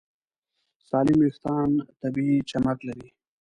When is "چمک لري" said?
2.49-3.09